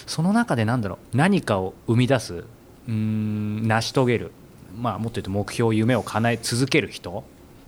[0.07, 4.33] その中でなんだろう、何かを生み出す、うーん、成し遂げる、
[4.77, 7.25] まあ、もっと言うと目標、夢を叶え続ける人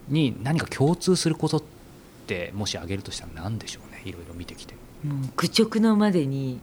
[0.09, 1.63] に何か共通することっ
[2.27, 4.74] て、もし挙げるとしたら何でしょうね、いろいろ見てきて。
[5.05, 6.61] もう愚直のまでに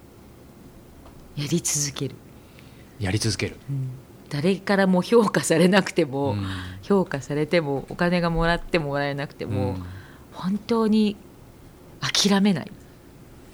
[1.36, 2.15] やり続ける、
[2.99, 3.56] やり続ける。
[3.69, 3.89] うん。
[4.30, 6.45] 誰からも評価されなくても、うん。
[6.82, 9.84] 評価されてもお金がもらってももらえなくても、うん。
[10.34, 11.15] 本当に
[11.99, 12.71] 諦めない。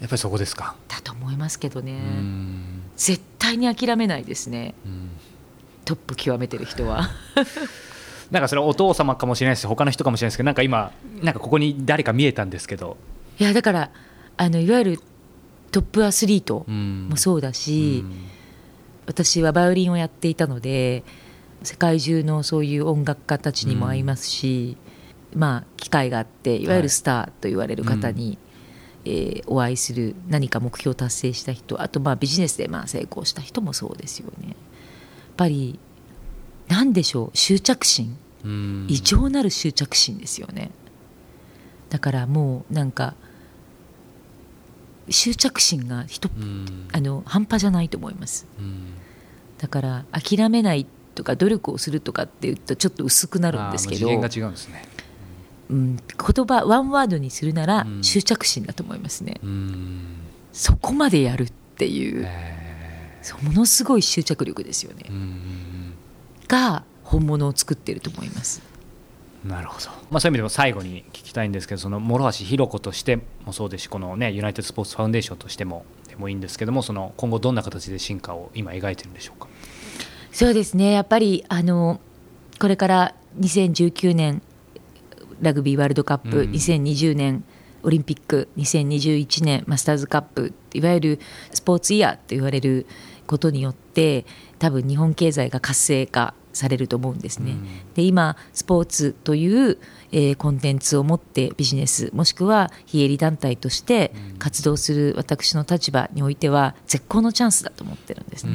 [0.00, 2.82] やっぱりそこですか、だと思いますけどね、うん。
[2.96, 4.74] 絶対に諦めないですね。
[4.86, 5.10] うん。
[5.84, 7.10] トップ極めてる人は。
[8.30, 12.98] なんかそれお父様かもしれないし他の人かもしれないですけどなんか今なんかここに誰か見えたんですけど、
[13.38, 13.90] いやだから
[14.38, 15.00] あのいわゆる
[15.70, 17.08] トップアスリートうん。
[17.10, 18.04] もそうだし、
[19.06, 21.02] 私はバイオリンをやっていたので
[21.62, 24.76] 世界中のそういう音楽家たちにも会いますし、
[25.34, 28.38] まあ機会があっていわゆるスターと言われる方に、
[29.04, 34.48] えーお会いする何か目標を達成した人あとまあビジネスでまあ成功した人もそうですよね。
[34.48, 34.56] やっ
[35.36, 35.78] ぱり
[36.68, 38.16] 何でしょう執着心。
[38.44, 38.86] うん。
[38.88, 40.70] 異常なる執着心ですよね。
[41.90, 43.14] だからもうなんか
[45.10, 46.88] 執着心が人うん。
[46.92, 48.46] あの半端じゃないと思います。
[48.58, 48.94] うん。
[49.58, 54.06] だから諦めないとか努力をするとかって言うとちょっと薄くなるんですけど、
[54.68, 54.82] ね。
[55.70, 58.04] うん、言葉ワンワードにするならうん。
[58.04, 60.02] 執着心だと思いますね、うん。
[60.52, 65.04] そこまでやるっていう、えそうものすごい執着力ですよね、
[66.46, 68.62] が本物を作ってると思います
[69.48, 79.48] なるほど、まあ、そういう意味でも最後に聞きたいんですけどその諸橋弘子としてもそうですしこのねユナイテッド・スポーツ・ファウンデーションとしてもでもいいんですけどもその今後どんな形で進化を今描いてるんでしょうか？
[80.32, 80.92] そうですね。
[80.92, 82.00] やっぱりあの
[82.60, 84.42] これから2019年
[85.40, 86.50] ラグビーワールドカップ、うん。
[86.50, 87.44] 2020年
[87.82, 91.20] オリンピック2021年マスターズカップいわゆる
[91.52, 92.86] スポーツイヤーと言われる
[93.26, 94.26] ことによって
[94.58, 97.52] 多分日本経済が活性化されると思うんですね。
[97.52, 97.66] うん。
[97.94, 99.78] で今スポーツという、
[100.12, 108.52] えーコンテンツを持ってビジネスもしくは非営利団体として活動する私の立場においては絶好のチャンスだと思ってるんですね。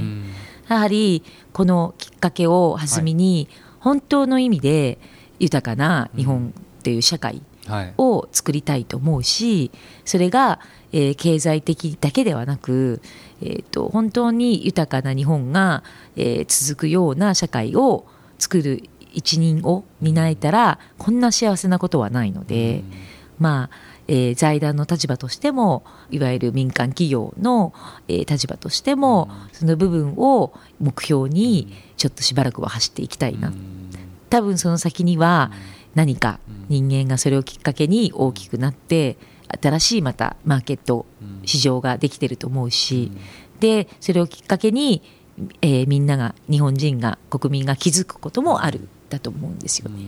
[0.67, 3.47] やはりこのきっかけを弾みに
[3.79, 4.97] 本当の意味で
[5.39, 7.93] 豊かな日本っていう社会はい。
[7.97, 9.71] を作りたいと思うし
[10.03, 10.59] それが、
[10.91, 13.01] えー経済的だけではなく、
[13.45, 15.83] えー、と本当に豊かな日本が、
[16.15, 18.05] えー続くような社会を
[18.39, 22.83] 作る一人を担えたらこんな幸せなことはないので、
[23.37, 23.75] まあ
[24.07, 27.73] えー財団の立場としてもいわゆる民間企業の、
[28.07, 33.51] えー立場としても、その部分を目標にちょっとしばらくは走っていきたいな、
[34.29, 35.51] 多分その先には
[35.95, 39.17] 何か人間がそれをきっかけに大きくなって
[39.61, 41.05] 新しいまたマーケット
[41.45, 43.11] 市場ができてると思うし、
[43.59, 45.01] でそれをきっかけに、
[45.61, 50.05] えーみんなが日本人が国民が気づくこともあるだと思うんですよね。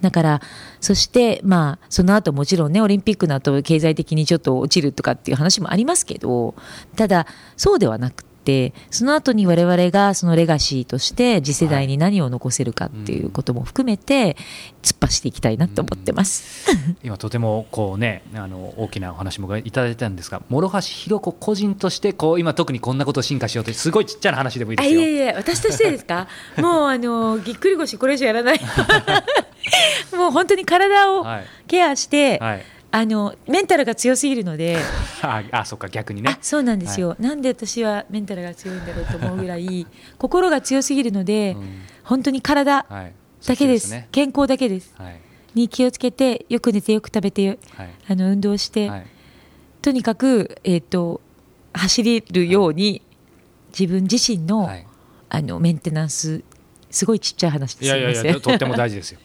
[0.00, 0.40] だから
[0.80, 6.54] そしてまあその後もちろんねオリンピックの後経済的にちょっと落ちるとかっていう話もありますけど
[6.96, 14.38] ただそうではなくてその後に我々がそのレガシーとして次世代に何を残せるかっていうことも含めて
[14.82, 16.66] 突っ走っていきたいなと思ってます。
[17.04, 25.00] 今とてもこうねあの大きなお話もいただいたんですが諸橋弘子個人としてこう今特にこんなことを進化しようとすごいちっちゃな話でもいいですよ。
[25.00, 26.26] あいえいえ私としてですか？
[26.56, 28.60] もうあのぎっくり腰これ以上やらない。
[30.16, 31.44] もう本当に体をはい。
[31.66, 34.78] ケアして、はいあのメンタルが強すぎるので。
[35.22, 36.30] ああそっか逆にね。
[36.32, 41.82] あそうなんですよ、なんで私はメンタルが強いんだろうと思うぐらい 心が強すぎるので、うん。
[42.04, 43.12] 本当に体はい。
[43.46, 43.88] だけです。
[43.88, 44.08] そっちね。
[44.10, 44.94] 健康だけです。
[44.96, 45.20] はい。
[45.54, 47.90] に気をつけてよく寝てよく食べてはい。
[48.08, 49.06] あの運動して、はい。
[49.82, 51.20] とにかく、えー、と
[51.74, 53.02] 走れるように、
[53.78, 54.86] 自分自身の,、はい。
[55.28, 56.42] あのメンテナンス
[56.90, 57.84] すごいちっちゃい話です。
[57.84, 59.20] いやいやいやとっても大事ですよ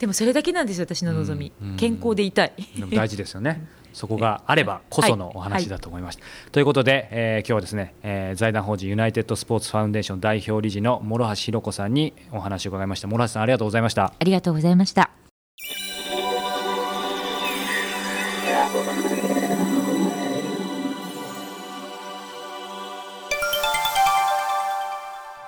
[0.00, 3.66] でもそれだけなんですよ私の望み、うんうん健康でいたいでも大事ですよね。
[3.92, 6.22] そこがあればこそのお話だと思いました。
[6.52, 13.08] ということで、えー今日はですね、えー財団法人ユナイテッドスポーツファウンデーション代表理事の諸橋弘子さんにお話を伺いました。
[13.08, 14.12] 諸橋さんありがとうございました。
[14.18, 15.10] ありがとうございました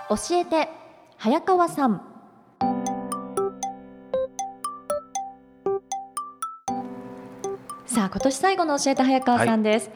[0.09, 0.69] 教えて
[1.17, 2.12] 早川さん
[7.93, 9.91] さあ今年最後の教えて早川さんです、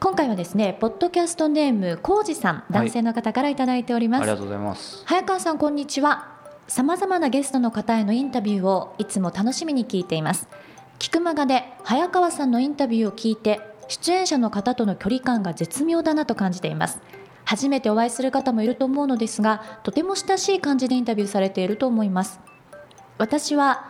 [0.00, 5.04] 今回はですねポッドキャストネーム浩二さん男性の方からいただいております、とうございます。
[5.06, 6.26] 早川さんこんにちは。
[6.66, 10.48] さまざまなゲストの方へのインタビューをいつも楽しみに聞いています。
[10.98, 16.98] 聞くまがで早川さんのインタビューを聞いて出演者の方との距離感が絶妙だなと感じています。
[17.44, 22.40] 初めてお会いする方もいると思うのですがとても親しい感じでインタビューされていると思います。
[23.18, 23.89] 私は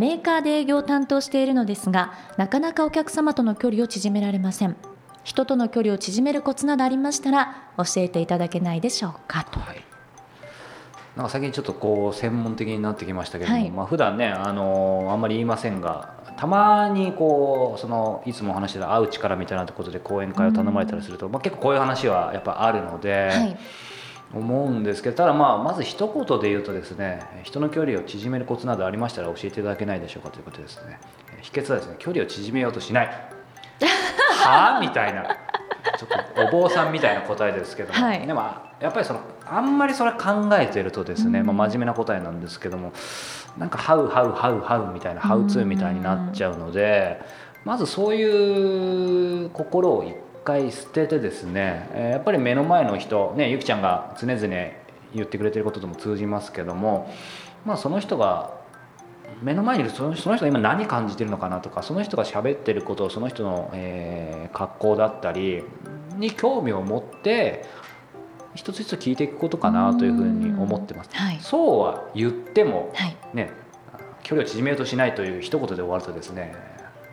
[0.00, 4.74] メーカーで営業を担当しているのですがなかなかお客様との距離を縮められません。
[5.24, 9.60] 人との距離を縮めるコツなどありましたら教えていただけないでしょうかと。
[9.60, 9.84] はい。
[11.16, 13.70] なんか最近ちょっとこう専門的になってきましたけども、はい。
[13.70, 23.58] まあ普段ねあのあんまり言いませんがたまにこうそのいつも話してた会う力みたいなことで講演会を頼まれたりすると、まあ、結構こういう話はやっぱあるので、はい
[24.32, 30.98] 思うんですけどただまあまず一言で言うとですね人の距離を縮めるコツなどありましたら教えていただけないでしょうかということですね。
[31.42, 33.06] 秘訣はですね距離を縮めようとしない。
[34.44, 35.24] はあみたいな。
[35.98, 38.26] ちょっとお坊さんみたいな答えですけども、はい。
[38.26, 38.40] でも
[38.80, 42.92] やっぱりそのあんまりそれ考えてるとですね、うんまあ、真面目な答えなんですけども
[43.58, 47.20] なんか「ハウハウハウハウ」みたいな「ハウツー」みたいになっちゃうので
[47.64, 54.40] まずそういう心を一回捨ててですね、えーやっぱり目の前の人ねゆきちゃんが常々
[55.14, 57.10] 言ってくれてることとも通じますけども、
[57.64, 58.58] まあ、その人が
[59.42, 65.62] 目の前にいるそのその人が今何感じてるのかなとかその人が喋ってることその人の、えー格好だったり
[66.16, 67.64] に興味を持って
[68.54, 71.10] 一つ一つ聞いていくことかなというふうに思ってます。
[71.12, 71.38] はい。
[71.40, 73.16] そうは言ってもはい。
[73.32, 73.50] ね
[74.22, 76.54] 距離を縮めようとしないという一言で終わるとですね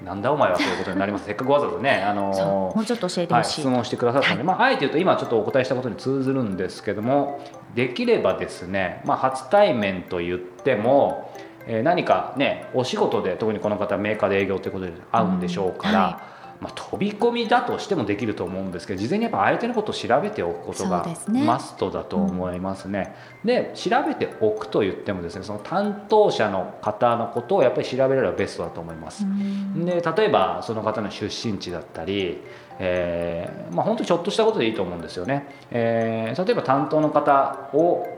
[0.04, 1.26] なんだお前はということになります。
[1.28, 7.40] せっかくわざわざねあのもうちょっと教えてはい、ほしい、質問してくださったので、まあ、あえて言うと今ちょっとお答えしたことに通ずるんですけども
[7.74, 11.32] できればですね、まあ、初対面と言っても、
[11.66, 16.22] えー何かねお仕事で特にこの方はメーカーで営業ということで会うんでしょうから、うんは
[16.62, 23.16] まあ、飛び込みだとしてもできると思うんですけど事前にやっぱ相手のことを調べておくことがマストだと思いますね。
[23.46, 29.24] で調べておくと言ってもですねその担当者の方のことをやっぱり調べればベストだと思います。
[29.24, 32.42] うんで例えばその方の出身地だったり、
[32.80, 35.48] えーまあ、本当にちょっとしたことでいいと思うんですよね。
[35.72, 38.17] えー例えば担当の方を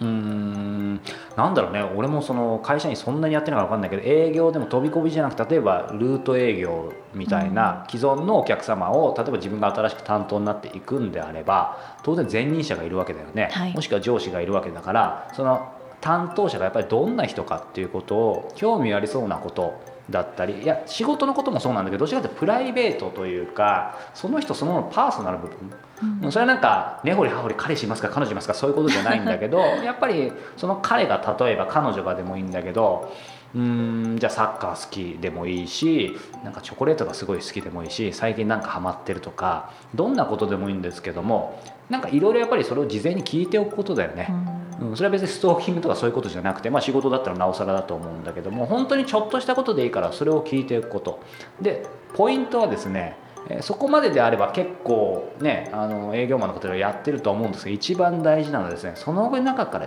[0.00, 1.00] うーん。
[1.36, 1.82] なんだろうね。
[1.96, 13.74] 俺もその会社にそんなにやってるのか分かんないけど営業でも飛び込みじゃなくて例えばルート営業みたいな既存のお客様を例えば自分が新しく担当になっていくんであれば当然前任者がいるわけだよね、はい。
[13.74, 25.56] もしくは上司がいるわけだからその担当者がやっぱりどんな人かっていうことを興味ありそうなことだったりいや仕事のこともそうなんだけどどちらかというとプライベートというかその人そのものパーソナル部分
[26.22, 26.32] うん。
[26.32, 33.12] それはなんか根掘り葉掘り彼氏いますか彼女いますかそういうことじゃないんだけどやっぱりその彼が例えば彼女がでもいいんだけど
[33.54, 44.28] うーんじゃあサッカー好きでもいいしなんかチョコレートがすごい好きでもいいし最近なんかハマってるとかどんなことでもいいんですけどもなんかいろいろやっぱりそれを事前に聞いておくことだよね。
[44.80, 51.20] うん、それは別にストーキングとかそういうことじゃなくて、まあ、仕事だったらなおさらだと思うんだけども本当にちょっとしたことでいいからそれを聞いていくこと。
[51.60, 51.84] で
[52.14, 53.29] ポイントはですねえー
[53.62, 59.86] そこまでであれば結構ねあの営業マンの方ではやってると思うんですが一番大事なのはですねその中から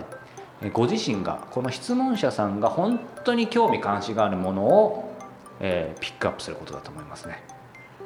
[0.62, 5.14] えーご自身がこの質問者さんが本当に興味関心があるものを、
[5.60, 7.42] えーピックアップすることだと思いますね。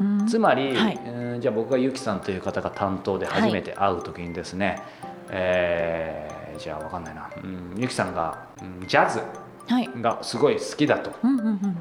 [0.00, 0.26] うん。
[0.26, 1.00] つまり、はい。
[1.04, 4.82] えーじゃあ僕がゆきさんという方が担当で初めて会う時にですね、
[5.30, 9.20] えーじゃあわかんないな、うん、ゆきさんが、うんジャズ
[9.68, 9.88] はい。
[10.00, 11.78] がすごい好きだと、うんうんうん。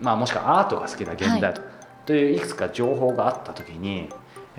[0.00, 1.62] まあ、もしくはアートが好きだ現代だと,、
[2.06, 4.08] といういくつか情報があった時に、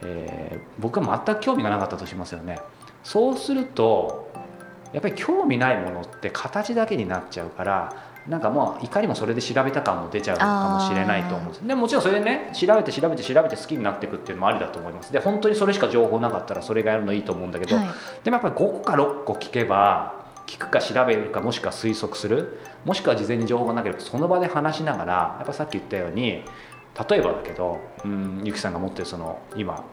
[0.01, 2.60] えー僕は全く興味がなかったとしますよね。
[3.03, 4.32] そうすると
[4.91, 7.95] やっぱり興味ないものって形だけになっちゃうから
[8.27, 11.67] なんかもういかにもそれで調べた感も出ちゃうかもしれないと思うんです。
[11.67, 15.12] でもちろんそれでね調べて調べて調べて好きになっていくっていうのもありだと思います。
[15.12, 17.88] で本当にそれしか情報なかったらそれがやるのいいと思うんだけど、はい。
[18.23, 26.43] でもやっぱり5個か6個聞けば聞くか調べるかもしくは推測するもしくは事前に情報がなければその場で話しながらやっぱさっき言ったように
[27.10, 29.84] 例えばだけどうんゆきさんが持ってるその今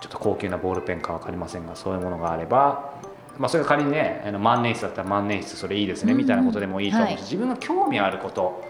[0.00, 2.94] ちょっと高級なボールペンか分かりませんがそういうものがあれば、
[3.38, 6.18] まあ、それが仮にねあの万年筆だったら万年筆それいいですねうん。
[6.18, 7.22] みたいなことでもいいと思うし、はい。
[7.22, 8.62] 自分が興味あること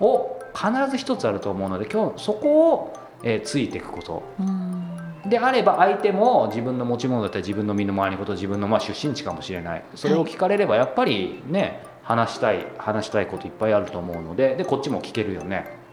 [0.00, 4.22] を必ず一つあると思うので今日そこを、えーついていくこと。
[4.40, 4.90] うん。
[5.26, 9.84] であれば相手も自分の持ち物だったり自分の身の回りのこと自分のまあ出身地かもしれない。
[9.94, 15.83] それを聞かれればやっぱりね話したい話したいこといっぱいあると思うのででこっちも聞けるよね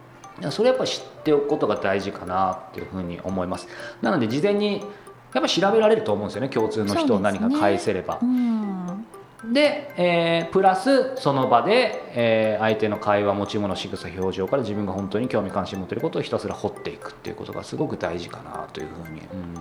[0.50, 3.68] それやっぱ知っておくことが大事かなっていうふうに思います。
[4.02, 4.84] なので事前にやっ
[5.34, 8.20] ぱり調べられると思うんですよね共通の人を何か返せれば。
[8.22, 9.06] うん
[9.44, 19.52] で、えープラスその場で、えー相手の会話持ち物仕草表情から自分が本当に興味関心持っていることをひたすら掘っていくっていうことがすごく大事かなというふうに、うん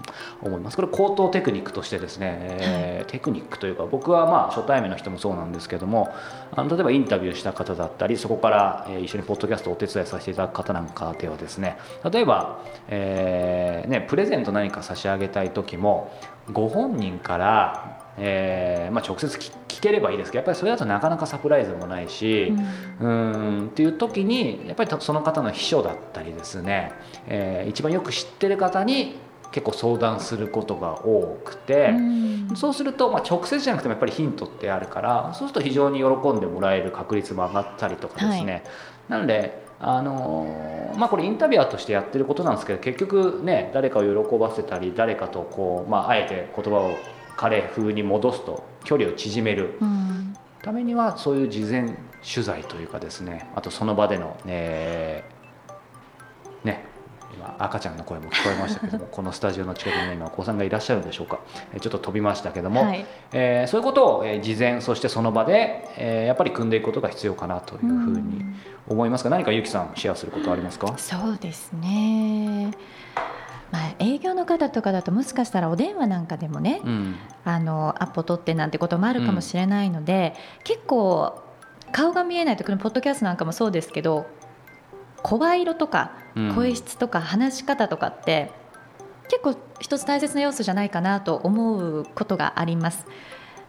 [0.43, 0.77] 思います。
[0.77, 6.15] これ高等テクニックとしてですね、えーテクニックというか僕はまあ初対面の人もそうなんですけども
[6.53, 11.77] あの例えばインタビューした方だったりそこから、えー一緒にポッドキャストをお手伝いさせていただく方なんかではですね
[12.11, 16.13] 例えば、えーね、プレゼント何か差し上げたい時も
[16.53, 22.53] ご本人からえーまあ、直接聞聞ければいいですけどやっぱりそれだとなかなかサプライズもないし、
[23.01, 26.93] うーんっていう時にやっぱりその方の秘書だったりですね、
[27.27, 29.17] えー一番よく知ってる方に
[29.53, 32.57] 結構相談することが多くて、うん。
[32.57, 38.65] そうすると、まあ、直接じゃなくてもやっぱりヒントってあるからそうすると非常に喜んでもらえる確率も上がったりとかですね、
[39.09, 46.99] なのであのーまあ、これインタビュアーとしてやってることなんですけど結局ね誰かを喜ばせたり誰かとこう、まあ、あえて言葉を
[47.37, 49.77] 彼風に戻すと距離を縮める。
[49.81, 50.35] うん。
[50.63, 55.25] ためにはそういう事前取材というかですねあとその場でのね
[56.65, 56.85] ね
[57.35, 61.39] 今赤ちゃんの声も聞こえましたけども このスタジオの近くにね今お子さんがいらっしゃるんでしょうか。
[61.73, 63.07] えーちょっと飛びましたけども、はい。
[63.33, 68.45] えーそういうことを、えー事前そしてその場で、えーやっぱり組んでいくことが必要かなというふうに
[68.87, 70.93] 思いますが何かゆきさんシェアすることありますか？
[70.99, 72.71] そうですね、
[73.71, 77.17] まあ、営業の方とかだともしかしたらお電話なんかでもね、うん。
[77.45, 81.43] あのアポ取ってなんてこともあるかもしれないので、結構
[81.93, 84.27] 顔が見えないとこのポッドキャストなんかもそうですけど
[85.23, 86.55] 声色とかうん。
[86.55, 88.51] 声質とか話し方とかって、
[89.29, 93.07] 結構一つ大切な要素じゃないかなと思うことがあります。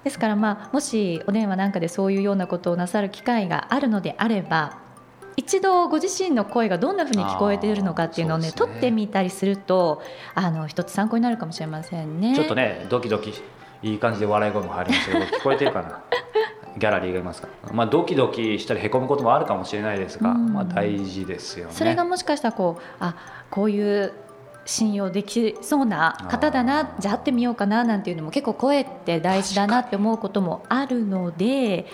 [0.04, 4.80] ですから、まあ、もしお電話なんかでそういうようなことをなさる機会があるのであれば
[5.42, 8.54] 一度ご自身の声がどんなふうに聞こえているのかっていうのをねね。
[8.54, 10.02] 取ってみたりすると
[10.36, 12.36] あの一つ参考になるかもしれませんね。
[12.36, 13.34] ちょっとねドキドキ
[13.82, 16.00] いい感じで笑い声も入りましたけど聞こえてるかな？
[16.78, 20.54] ギャラリーがいますか、まあ、ドキドキしたりへこむこともあるかもしれないですが、うん。
[20.54, 21.74] まあ、大事ですよね。
[21.74, 23.16] それがもしかしたらこうあ
[23.50, 24.14] こういう
[24.66, 31.88] 信用できそうな方だなじゃあ会ってみようかななんていうのも結構声って大事だなって思うこともあるので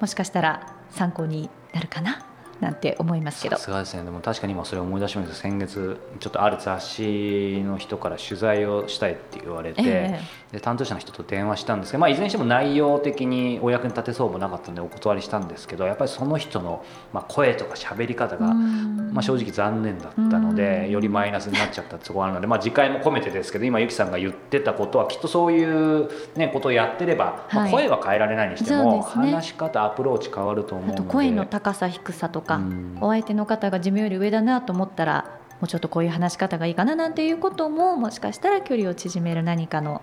[0.00, 2.26] もしかしたら参考になるかな？
[2.60, 3.56] なんて思いますけど。
[3.56, 4.04] さすがですね。
[4.04, 10.20] でも確かに今それ思い出しました先月ちょっとある雑誌の人から取材をしたいって言われて、え
[10.52, 19.12] で担当者の人と電話したんですけど、まあ、いずれにしても内容的にお役に立てそうもなかったんでお断りしたんですけどやっぱりその人の、まあ、声とか喋り方えが、うん。
[19.12, 20.90] まあ、正直残念だったので、うん。
[20.90, 27.72] よりマイナスになっちゃったってところがあるので、まあ、次回も込めてですけど今ゆきさんが言ってたことはきっとそういう、ね、ことをやってれば、まあ、はい。
[27.72, 29.30] 声は変えられないにしても、そうですね。
[29.32, 31.00] 話し方アプローチ変わると思うので。
[31.00, 32.98] あと声の高さ低さとか、うん。
[33.00, 40.00] お相手の方が自分より上だなと思ったらもうちょっとこういう話し方がいいかななんていうことももしかしたら距離を縮める何かの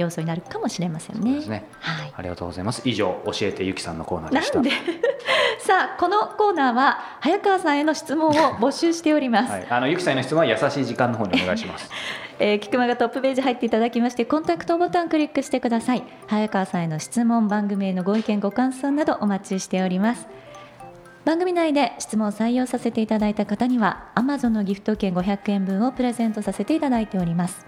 [0.00, 1.40] 要素になるかもしれませんね。
[1.46, 1.68] ね。
[1.80, 2.12] はい。
[2.16, 2.82] ありがとうございます。
[2.84, 4.56] 以上教えてゆきさんのコーナーでした。
[4.56, 4.70] なんで？
[5.58, 11.90] さあこのコーナーは早川さんへの質問を募集しております、はい、あのゆきさんへの質問は優しい時間の方にお願いします。
[12.38, 16.02] えー、キクマがトップページ入っていただきましてコンタクトボタンクリックしてください。
[16.26, 20.28] 早川さんへの質問番組へのご意見ご感想などお待ちしております。
[21.24, 27.66] 番組内で質問を採用させていただいた方には Amazon のギフト券500円分をプレゼントさせていただいております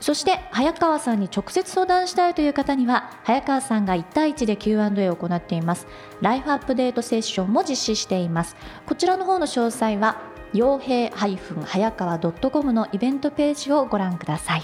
[0.00, 5.86] そして早川さんに直接相談したいという方には早川さんが1対1で Q&A を行っています。
[6.20, 8.56] ライフアップデートセッションも実施しています。
[8.86, 10.22] こちらの方の詳細は
[10.54, 14.62] 傭兵早川 .com のイベントページをご覧ください。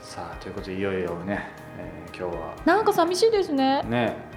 [0.00, 1.48] さあということでいよいよね、
[2.16, 2.54] 今日は。
[2.64, 3.82] なんか寂しいですね。
[3.82, 4.16] ね。
[4.28, 4.34] うん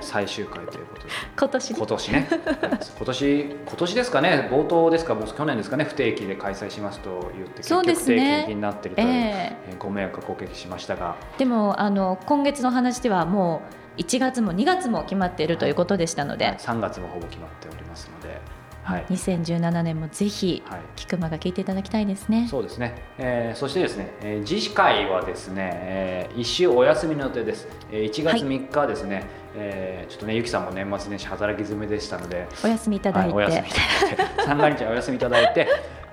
[0.00, 1.08] 最終回ということで。
[1.36, 2.28] 今 年今年ね。
[2.30, 4.48] 今年 今年ですかね。
[4.50, 5.14] 冒頭ですか。
[5.14, 5.84] もう去年ですかね。
[5.84, 9.56] 不定期で開催しますと言って結局定期になってるという、ええ。
[9.70, 11.16] えーご迷惑をおかけしましたが。
[11.38, 13.62] でもあの今月の話ではも
[13.96, 17.77] う1月も2月も決まっているということでしたので、3月もほぼ決まっており
[18.88, 19.04] はい。
[19.10, 22.48] 2017年もぜひはい、菊間が聞いていただきたいですね。
[22.48, 29.24] そうですね、えーそしてですね、えー次回はですね、え1週お休みの予定です、えー1月3日はですね、
[29.54, 35.68] えーちょっとねゆきさんも年末年始働き詰めでしたのでお休みいただいて、はい、お休みいただいて 三が日はお休みいただいて、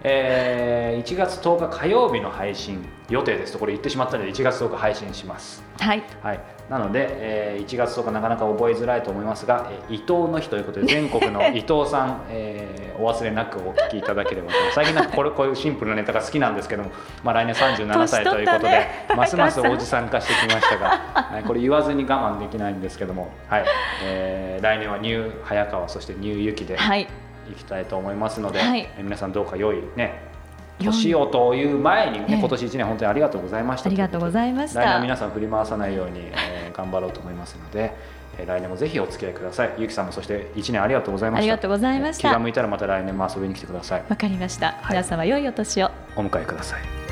[0.08, 3.54] えー1月10日火曜日の配信予定です。
[3.54, 5.64] とこれ言ってしまったので1月10日配信します。
[5.80, 6.04] はい。
[6.22, 6.40] はい、
[6.70, 14.54] なので、えー1月10日なかなか覚えづらいと思いますが、えー伊藤の日ということで 全国の伊藤さん、えーお忘れなくお聞きいただければと。
[14.74, 16.92] 最近なんかこれ こういうシンプルなネタが好きなんですけども、
[17.24, 23.66] まあ、来年37歳ということで、ね ますますおじさん化してきましたが、はい、これ言わずに我慢できないんですけども、はい。
[24.04, 27.08] えー来年はニュー早川そしてニューゆきではい
[27.50, 28.80] いきたいと思いますので、はい。
[28.98, 30.22] えー皆さんどうか良いね
[30.80, 33.88] 年をという前にね、ええ今年1年本当にありがとうございました。
[33.90, 34.82] ありがとうございました。
[34.82, 37.94] 来年は皆さん振り回さないように、えー頑張ろうと思いますので、
[38.38, 39.74] えー来年もぜひお付き合いください。
[39.78, 41.44] ゆきさんもそして1年ありがとうございました。
[41.44, 42.30] ありがとうございました。
[42.30, 44.04] 気が向いたらまた来年も遊びに来てください。
[44.10, 45.92] わかりました、皆様良いお年を。
[46.18, 47.05] お迎えください